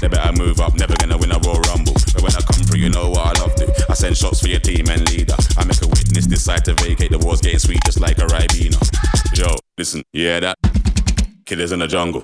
They 0.02 0.08
better 0.08 0.34
move 0.34 0.60
up, 0.60 0.76
never 0.76 0.96
gonna 0.96 1.18
win 1.18 1.32
a 1.32 1.40
Royal 1.40 1.62
Rumble. 1.62 1.94
But 2.14 2.22
when 2.22 2.36
I 2.36 2.42
come 2.42 2.64
through, 2.66 2.80
you 2.80 2.90
know 2.90 3.10
what 3.10 3.38
I 3.38 3.42
love 3.42 3.56
to. 3.56 3.86
I 3.90 3.94
send 3.94 4.18
shots 4.18 4.42
for 4.42 4.48
your 4.48 4.60
team 4.60 4.90
and 4.90 5.08
leader. 5.10 5.36
I 5.58 5.66
make 5.66 5.82
a 5.82 5.88
witness 5.88 6.26
decide 6.26 6.66
to 6.66 6.74
vacate. 6.74 7.12
The 7.12 7.20
war's 7.20 7.42
getting 7.42 7.60
sweet 7.60 7.80
just 7.86 8.00
like 8.00 8.18
a 8.18 8.26
Ribena. 8.28 8.80
Yo, 9.38 9.56
listen, 9.78 10.04
hear 10.12 10.40
that? 10.42 10.58
Killers 11.46 11.72
in 11.72 11.80
the 11.80 11.88
jungle. 11.88 12.24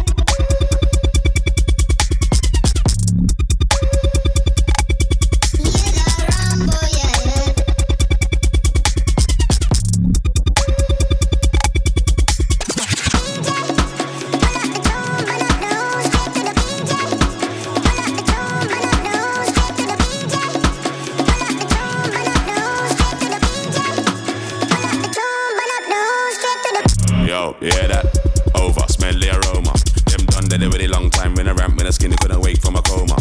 A 30.63 30.69
really 30.69 30.87
long 30.87 31.09
time 31.09 31.35
when 31.35 31.47
I 31.47 31.53
ramp 31.53 31.77
when 31.77 31.87
a 31.87 31.91
skinny 31.91 32.15
couldn't 32.17 32.41
wake 32.41 32.61
from 32.61 32.75
a 32.75 32.81
coma. 32.81 33.17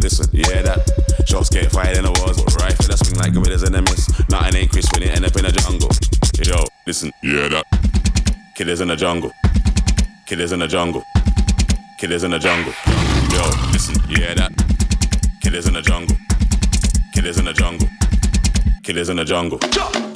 Listen, 0.00 0.28
yeah 0.32 0.62
that? 0.62 0.80
Shots 1.26 1.50
get 1.50 1.70
fired 1.72 1.96
in 1.96 2.04
the 2.04 2.12
wars, 2.12 2.42
but 2.42 2.54
rifle 2.56 2.86
that 2.88 2.98
swing 2.98 3.18
like 3.18 3.34
gorillas 3.34 3.62
in 3.62 3.72
the 3.72 3.82
mist. 3.82 4.10
Nothing 4.30 4.56
ain't 4.56 4.70
crisp 4.70 4.92
when 4.92 5.02
it 5.02 5.10
end 5.10 5.24
up 5.24 5.36
in 5.36 5.44
the 5.44 5.52
jungle. 5.52 5.90
Yo, 6.40 6.64
listen, 6.86 7.12
yeah 7.22 7.48
that? 7.48 7.66
Killers 8.54 8.80
in 8.80 8.88
the 8.88 8.96
jungle. 8.96 9.32
Killers 10.26 10.52
in 10.52 10.60
the 10.60 10.66
jungle. 10.66 11.02
Killers 11.98 12.22
in 12.24 12.30
the 12.30 12.38
jungle. 12.38 12.72
Yo, 13.32 13.42
listen, 13.72 14.00
hear 14.08 14.34
that? 14.34 14.52
Killers 15.42 15.66
in 15.66 15.74
the 15.74 15.82
jungle. 15.82 16.16
Killers 17.14 17.38
in 17.38 17.44
the 17.44 17.52
jungle. 17.52 17.88
Killers 18.82 19.08
in 19.08 19.16
the 19.16 19.24
jungle. 19.24 20.07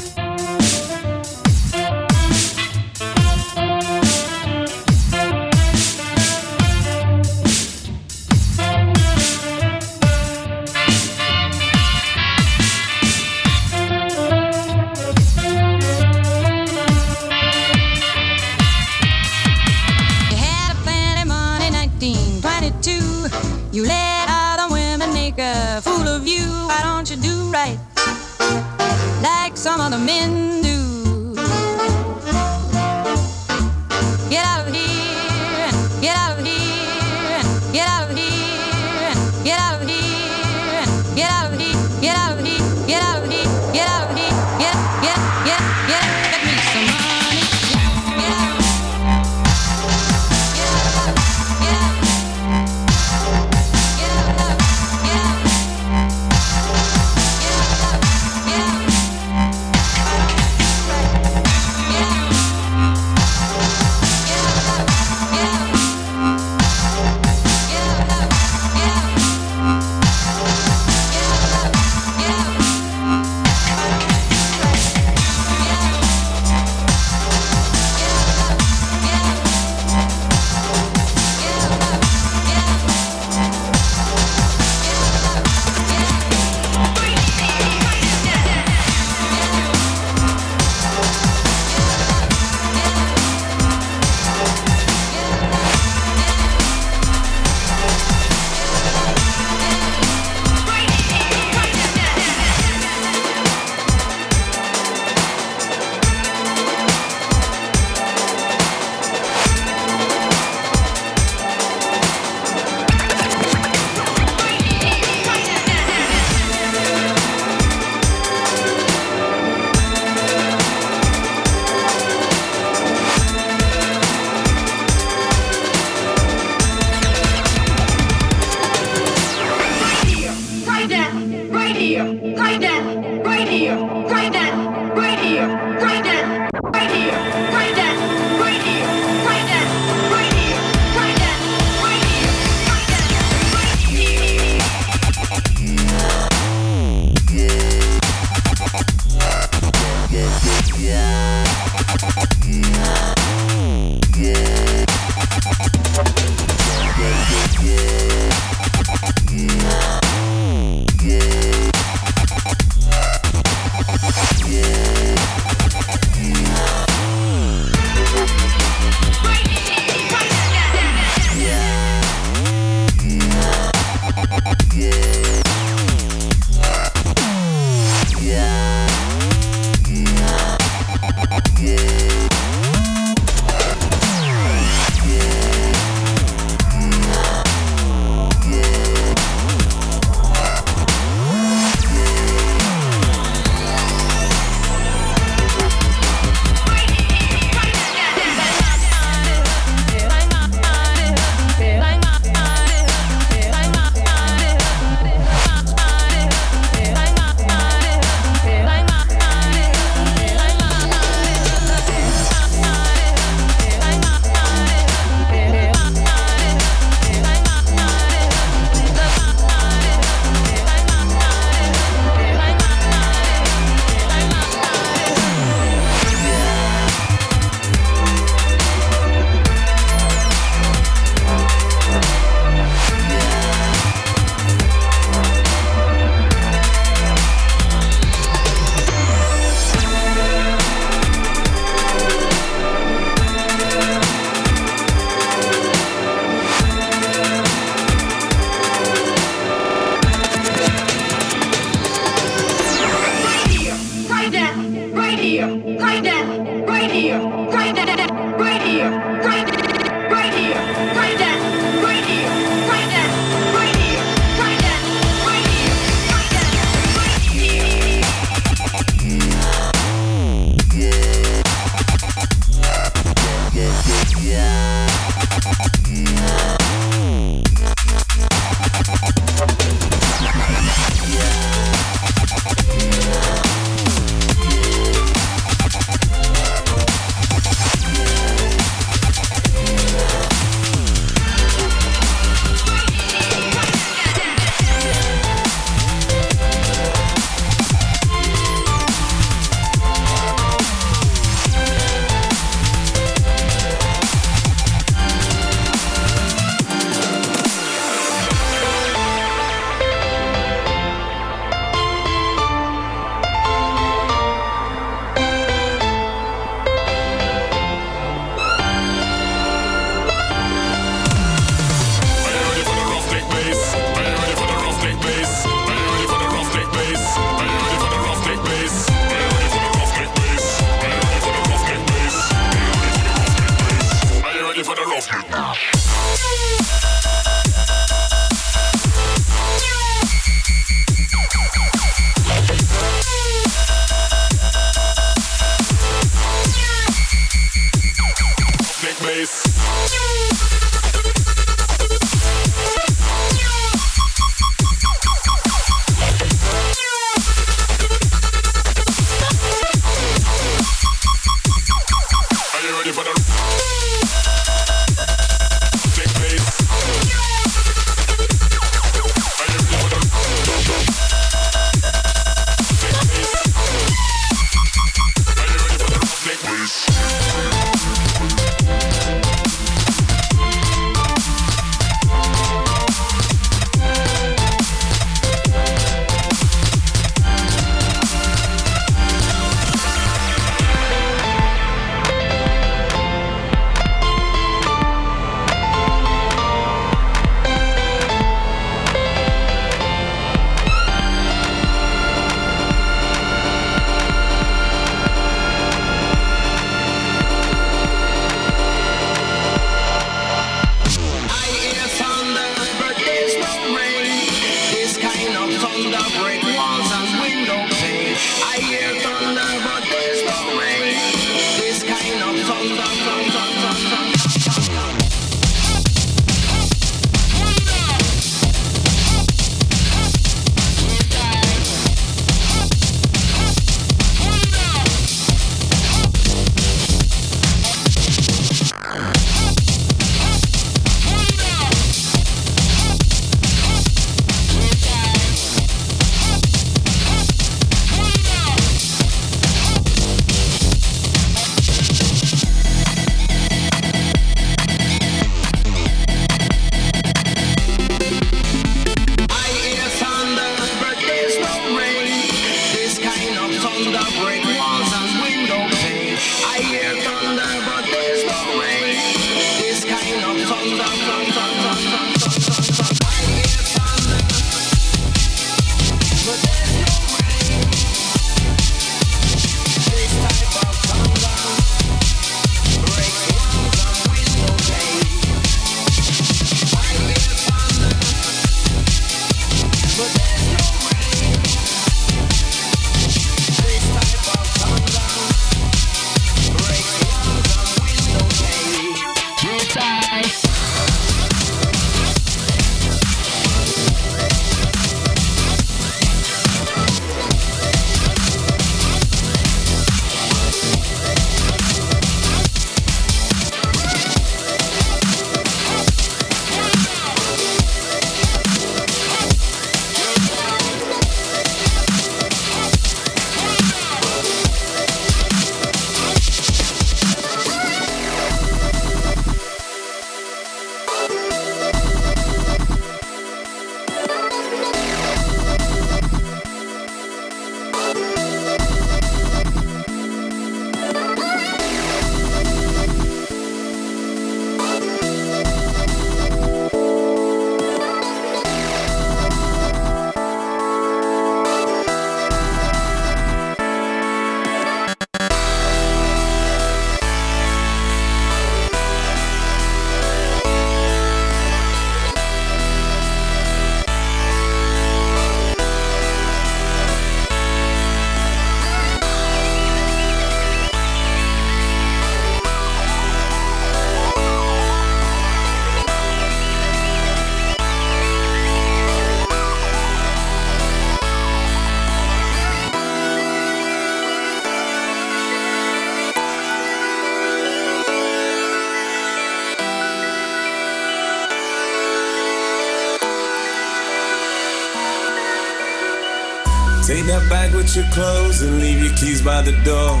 that 597.20 597.52
with 597.54 597.76
your 597.76 597.84
clothes 597.92 598.40
and 598.42 598.58
leave 598.58 598.82
your 598.82 598.94
keys 598.96 599.22
by 599.22 599.42
the 599.42 599.52
door. 599.64 600.00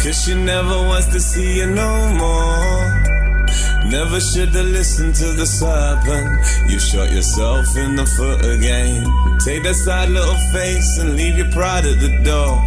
Cause 0.00 0.24
she 0.24 0.34
never 0.34 0.76
wants 0.88 1.08
to 1.08 1.20
see 1.20 1.58
you 1.58 1.66
no 1.66 1.92
more. 2.14 3.90
Never 3.90 4.20
should 4.20 4.50
have 4.50 4.66
listened 4.66 5.14
to 5.16 5.32
the 5.32 5.44
serpent. 5.44 6.70
You 6.70 6.78
shot 6.78 7.10
yourself 7.12 7.76
in 7.76 7.96
the 7.96 8.06
foot 8.06 8.44
again. 8.44 9.04
Take 9.44 9.62
that 9.64 9.74
sad 9.74 10.10
little 10.10 10.40
face 10.52 10.98
and 10.98 11.16
leave 11.16 11.36
your 11.36 11.50
pride 11.50 11.84
at 11.84 12.00
the 12.00 12.16
door. 12.24 12.64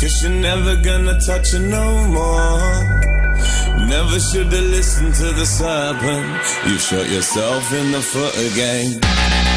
Cause 0.00 0.22
you're 0.22 0.32
never 0.32 0.76
gonna 0.82 1.20
touch 1.20 1.52
her 1.52 1.60
no 1.60 2.06
more. 2.08 3.86
Never 3.86 4.18
should 4.18 4.52
have 4.52 4.70
listened 4.76 5.14
to 5.14 5.32
the 5.32 5.46
serpent. 5.46 6.26
You 6.66 6.78
shot 6.78 7.08
yourself 7.08 7.72
in 7.72 7.92
the 7.92 8.02
foot 8.02 8.34
again. 8.50 9.55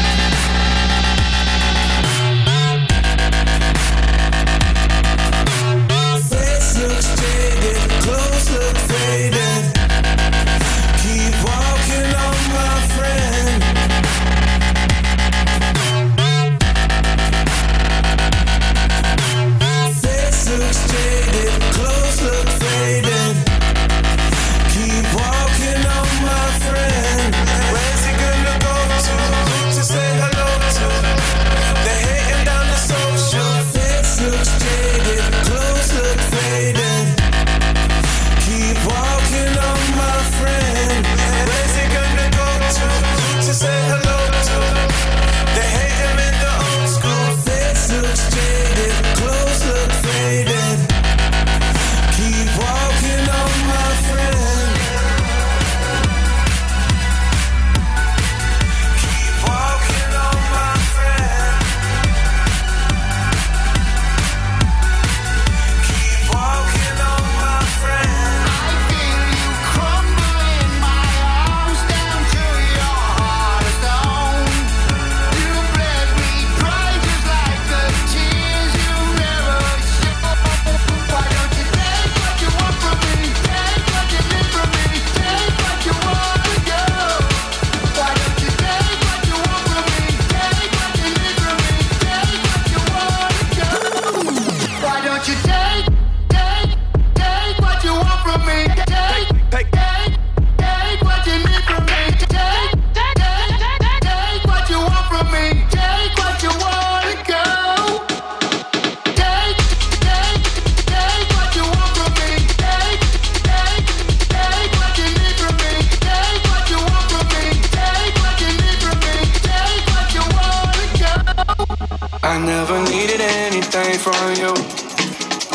everything 123.72 123.98
from 123.98 124.34
you. 124.34 124.52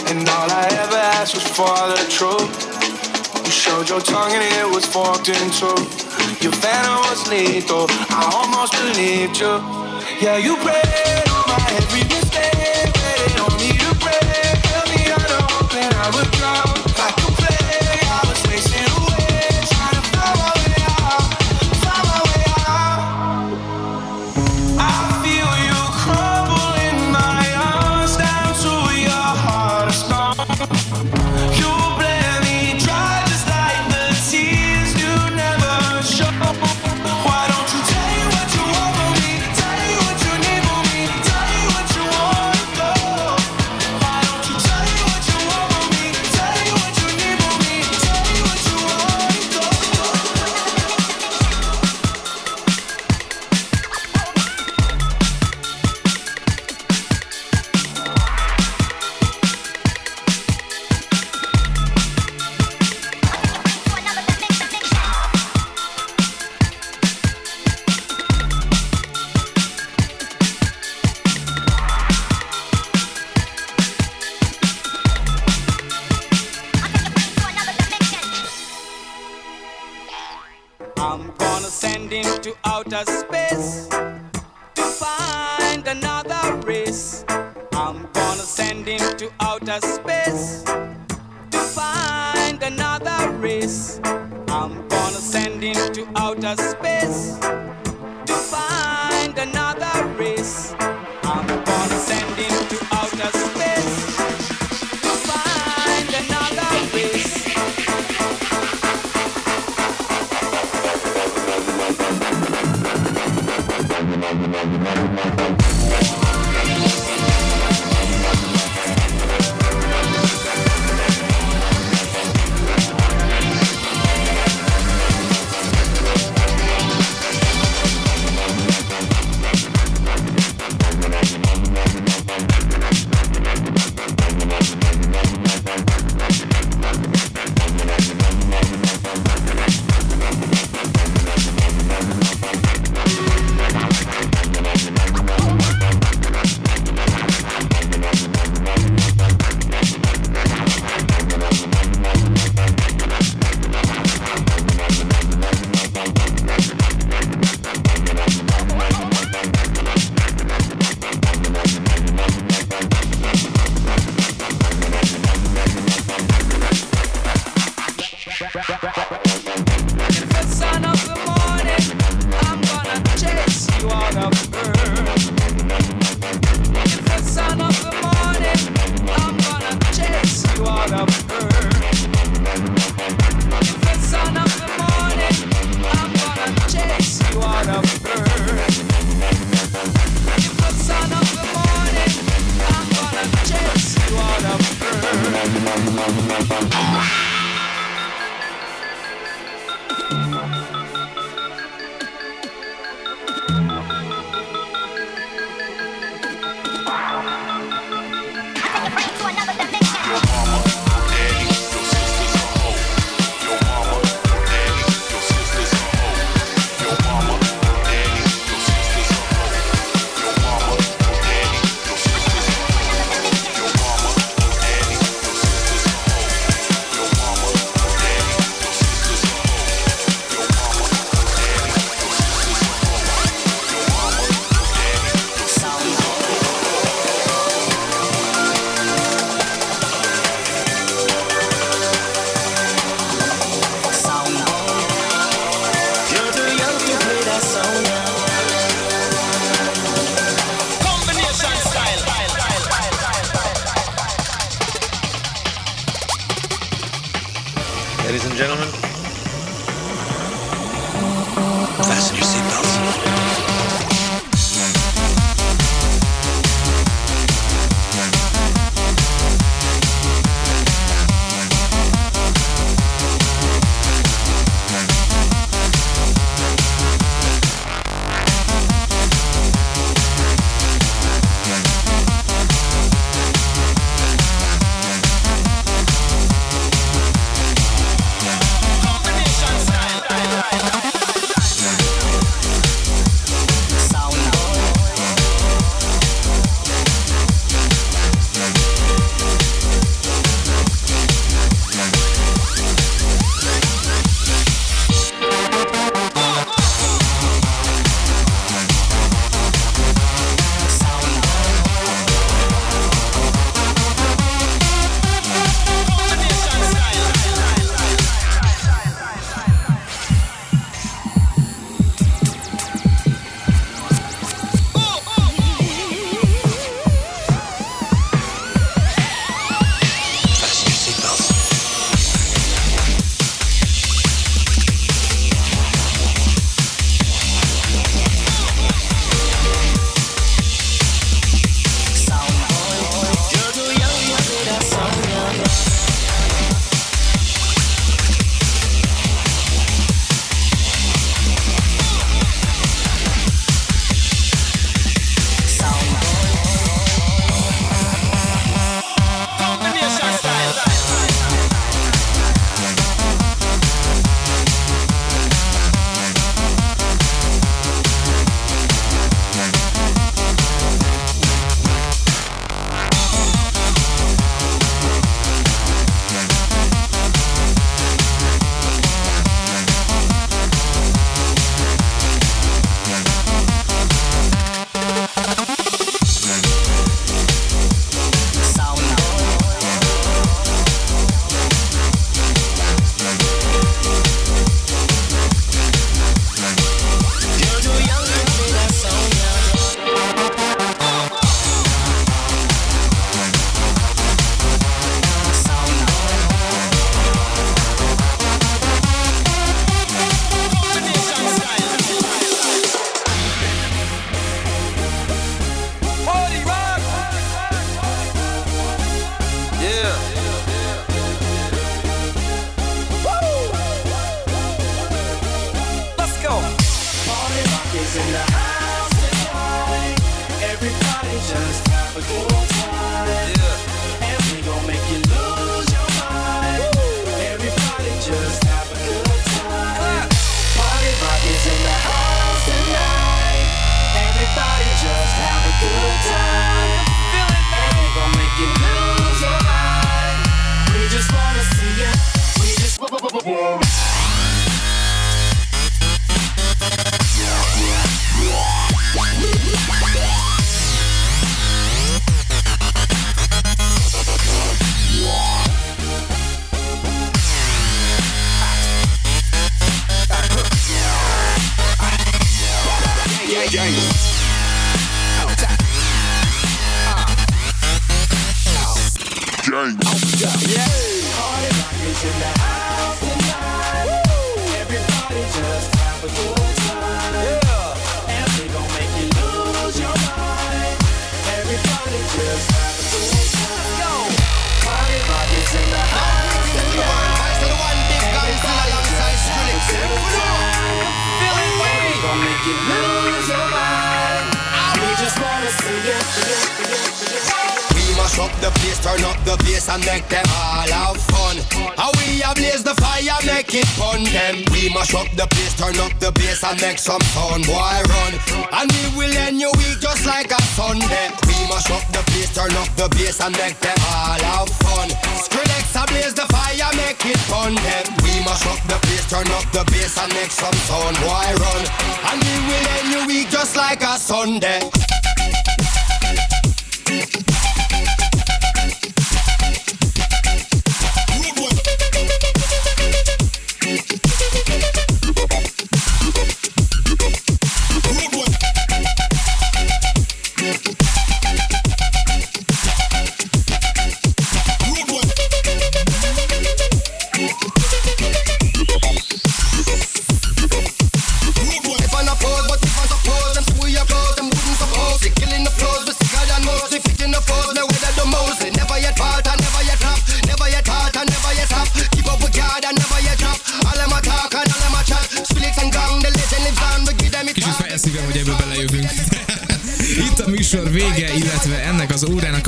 And 0.07 0.27
all 0.29 0.49
I 0.49 0.67
ever 0.71 0.95
asked 0.95 1.33
was 1.33 1.43
for 1.43 1.75
the 1.89 2.05
truth. 2.09 3.45
You 3.45 3.51
showed 3.51 3.89
your 3.89 3.99
tongue 3.99 4.31
and 4.31 4.43
it 4.43 4.73
was 4.73 4.85
forked 4.85 5.29
in 5.29 5.51
two. 5.51 5.67
Your 6.41 6.53
venom 6.53 6.99
was 7.09 7.27
lethal. 7.29 7.87
I 7.89 8.29
almost 8.33 8.73
believed 8.73 9.39
you. 9.39 9.59
Yeah, 10.21 10.37
you 10.37 10.55
prayed 10.57 11.29
on 11.29 11.43
my 11.47 11.59
every 11.77 12.03
mistake. 12.03 12.94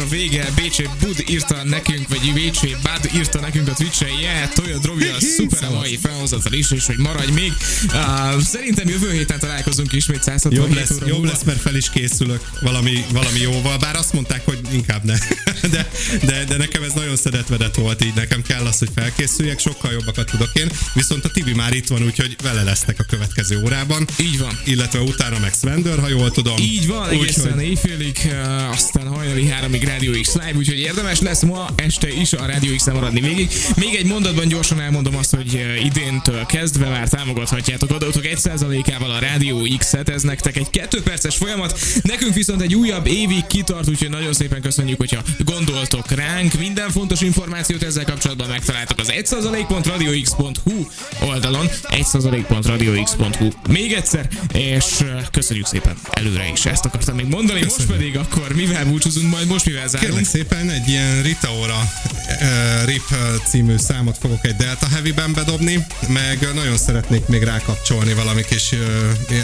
Vége. 0.10 0.48
BC 0.56 0.82
Bud 1.02 1.24
írta 1.30 1.64
nekünk, 1.64 2.08
vagy 2.08 2.34
BC 2.34 2.62
Bud 2.62 3.16
írta 3.16 3.40
nekünk 3.40 3.68
a 3.68 3.74
Twitch-en, 3.74 4.20
yeah, 4.20 4.50
Toyota 4.50 4.80
Drobi 4.80 5.08
a 5.08 5.20
szuper 5.20 5.64
a 5.64 5.72
mai 5.72 5.98
felhozatal 5.98 6.54
is, 6.54 6.72
és 6.72 6.86
hogy 6.86 6.98
maradj 6.98 7.32
még. 7.32 7.54
Uh, 7.88 8.40
szerintem 8.42 8.88
jövő 8.88 9.12
héten 9.12 9.40
találkozunk 9.40 9.92
ismét 9.94 10.24
167 10.24 10.58
Jobb 10.58 10.76
lesz, 10.76 10.92
óra 10.92 11.08
jobb 11.08 11.18
múlva. 11.18 11.32
lesz, 11.32 11.44
mert 11.44 11.62
fel 11.62 11.76
is 11.76 11.90
készülök 11.90 12.42
valami, 12.62 13.06
valami 13.12 13.40
jóval, 13.40 13.78
bár 13.78 13.96
azt 13.96 14.14
mondták, 14.14 14.46
hogy 14.46 14.60
inkább 14.72 15.04
ne. 15.04 15.16
De, 15.72 15.90
de, 16.26 16.44
de 16.44 16.58
nekem 16.58 16.84
ez 16.84 16.94
nagyon 16.94 17.16
szedetvedett 17.16 17.76
volt, 17.76 18.06
így 18.06 18.14
nekem 18.16 18.42
kell 18.42 18.66
az, 18.66 18.80
hogy 18.80 18.90
felkészüljek, 18.96 19.60
sokkal 19.60 19.92
jobbakat 19.92 20.30
tudok 20.32 20.50
én. 20.54 20.72
Viszont 20.94 21.26
a 21.26 21.30
Tibi 21.30 21.54
már 21.54 21.74
itt 21.74 21.88
van, 21.88 22.04
úgyhogy 22.04 22.36
vele 22.44 22.64
lesznek 22.64 23.00
a 23.00 23.04
következő 23.04 23.62
órában. 23.64 24.08
Így 24.20 24.40
van. 24.40 24.60
Illetve 24.66 25.00
utána 25.00 25.40
meg 25.40 25.54
Slender, 25.54 26.00
ha 26.00 26.08
jól 26.08 26.32
tudom. 26.32 26.58
Így 26.58 26.88
van, 26.88 27.10
egészen 27.10 27.60
éjfélig, 27.60 28.18
uh, 28.26 28.70
aztán 28.70 29.08
hajnali 29.08 29.48
háromig 29.48 29.84
Radio 29.84 30.22
X 30.22 30.34
Live, 30.34 30.54
úgyhogy 30.56 30.80
érdemes 30.80 31.20
lesz 31.20 31.42
ma 31.42 31.70
este 31.76 32.14
is 32.14 32.34
a 32.34 32.46
Radio 32.46 32.76
X-en 32.76 32.94
maradni 32.94 33.20
végig. 33.20 33.50
Még 33.76 33.96
egy 33.96 34.06
mondatban 34.06 34.48
gyorsan 34.48 34.82
elmondom 34.82 35.16
azt, 35.16 35.36
hogy 35.36 35.54
uh, 35.54 35.86
idéntől 35.86 36.46
kezdve 36.46 36.90
már 36.90 37.10
támogathatjátok 37.10 37.92
adótok 37.92 38.24
1%-ával 38.24 39.12
a 39.12 39.20
Radio 39.20 39.78
X-et, 39.78 40.10
ez 40.10 40.22
nektek 40.22 40.58
egy 40.58 40.70
2 40.70 41.02
perces 41.02 41.36
folyamat, 41.36 41.80
nekünk 42.02 42.34
viszont 42.34 42.62
egy 42.62 42.76
újabb 42.76 43.08
évig 43.08 43.46
kitart, 43.48 43.90
úgyhogy 43.90 44.10
nagyon 44.10 44.34
szépen 44.34 44.62
köszönjük, 44.62 44.98
hogyha 44.98 45.24
gondoltok 45.58 46.12
ránk. 46.12 46.54
Minden 46.54 46.90
fontos 46.90 47.22
információt 47.22 47.84
ezzel 47.84 48.06
kapcsolatban 48.06 48.48
megtaláltok 48.48 49.00
az 49.00 49.12
1%.radiox.hu 49.12 50.88
oldalon, 51.22 51.68
1%.radiox.hu 51.84 53.50
még 53.70 53.94
egyszer, 53.94 54.30
és 54.54 54.86
köszönjük 55.32 55.66
szépen 55.66 55.98
előre 56.12 56.50
is. 56.52 56.66
Ezt 56.66 56.86
akartam 56.86 57.16
még 57.16 57.26
mondani, 57.26 57.64
most 57.64 57.86
pedig 57.86 58.18
akkor 58.18 58.54
mivel 58.56 58.86
búcsúzunk, 58.86 59.32
majd 59.32 59.48
most 59.48 59.66
mivel 59.66 59.88
zárunk? 59.88 60.10
Kérlek 60.10 60.30
szépen 60.30 60.70
egy 60.70 60.88
ilyen 60.88 61.22
Rita 61.22 61.52
Ora 61.52 61.92
uh, 62.28 62.86
Rip 62.86 63.16
című 63.48 63.78
számot 63.78 64.18
fogok 64.18 64.46
egy 64.46 64.56
Delta 64.56 64.88
Heavy-ben 64.88 65.34
bedobni, 65.34 65.86
meg 66.08 66.48
nagyon 66.54 66.78
szeretnék 66.78 67.28
még 67.28 67.44
rákapcsolni 67.44 68.14
valami 68.14 68.42
kis 68.50 68.72
uh, 68.72 68.80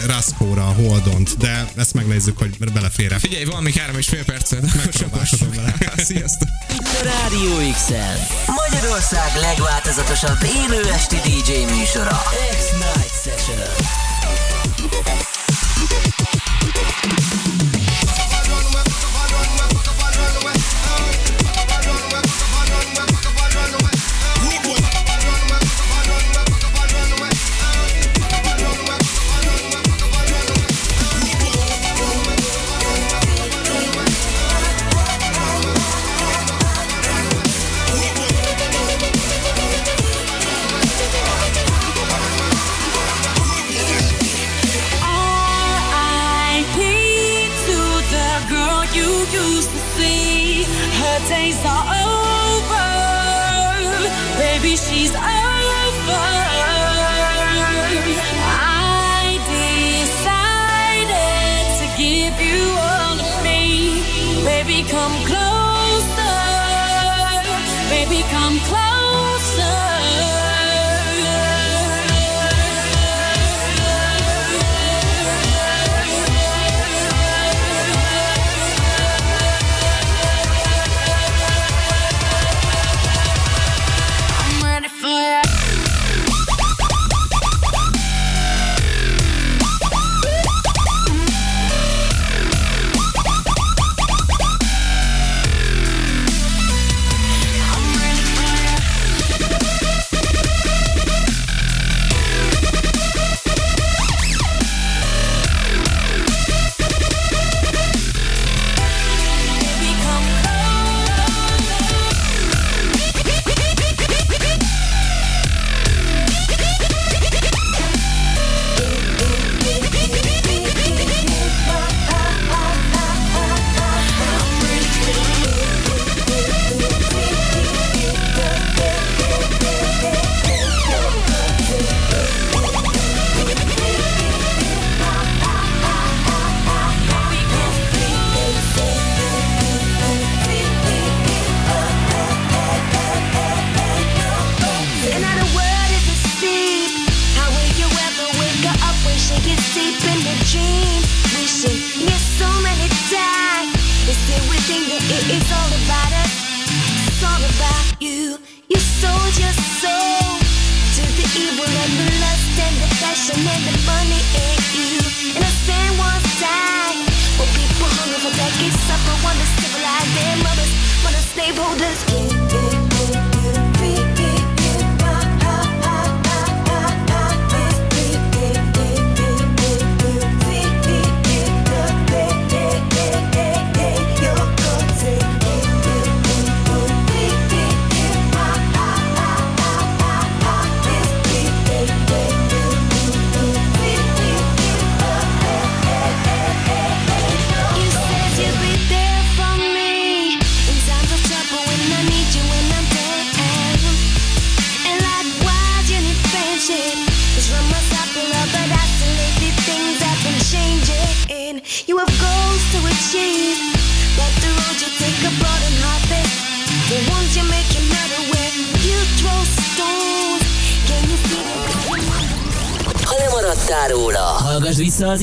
Raskóra, 0.06 0.62
Holdont, 0.62 1.36
de 1.38 1.66
ezt 1.76 1.94
megnézzük, 1.94 2.38
hogy 2.38 2.56
belefér 2.72 3.16
Figyelj, 3.18 3.44
van 3.44 3.62
még 3.62 3.74
három 3.74 3.98
és 3.98 4.06
fél 4.06 4.24
percet, 4.24 4.64
akkor 4.64 4.84
Megpróbálkozom 4.84 5.50
vele. 5.54 5.74
Sziasztok! 6.04 6.48
Rádió 7.02 7.72
X-en 7.72 8.16
Magyarország 8.46 9.36
legváltozatosabb 9.40 10.38
élő 10.42 10.90
esti 10.92 11.16
DJ 11.16 11.74
műsora. 11.74 12.22
X-Night 12.50 13.22
Session 13.22 13.83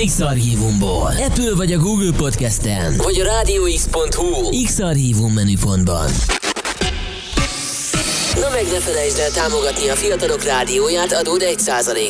az 0.01 0.07
X-Archívumból. 0.07 1.13
Apple 1.17 1.55
vagy 1.55 1.73
a 1.73 1.77
Google 1.77 2.11
Podcast-en, 2.17 2.97
vagy 2.97 3.19
a 3.19 3.23
rádióx.hu 3.23 4.63
X-Archívum 4.63 5.33
menüpontban. 5.33 6.09
Na 8.35 8.49
meg 8.49 8.63
ne 8.71 8.79
felejtsd 8.79 9.19
el 9.19 9.31
támogatni 9.31 9.89
a 9.89 9.95
fiatalok 9.95 10.43
rádióját 10.43 11.11
adód 11.13 11.41
1%-kal. 11.45 11.95